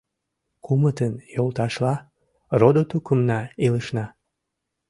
[0.65, 1.95] Кумытын йолташла,
[2.59, 4.05] родо-тукымна илышна.